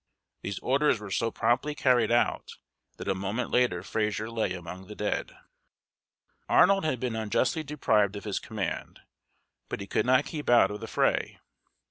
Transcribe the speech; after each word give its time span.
These 0.41 0.57
orders 0.63 0.99
were 0.99 1.11
so 1.11 1.29
promptly 1.29 1.75
carried 1.75 2.11
out 2.11 2.55
that 2.97 3.07
a 3.07 3.13
moment 3.13 3.51
later 3.51 3.83
Fraser 3.83 4.31
lay 4.31 4.51
among 4.51 4.87
the 4.87 4.95
dead. 4.95 5.37
Arnold 6.49 6.85
had 6.85 6.99
been 6.99 7.15
unjustly 7.15 7.61
deprived 7.61 8.15
of 8.15 8.23
his 8.23 8.39
command, 8.39 9.01
but 9.69 9.79
he 9.79 9.85
could 9.85 10.07
not 10.07 10.25
keep 10.25 10.49
out 10.49 10.71
of 10.71 10.79
the 10.79 10.87
fray. 10.87 11.39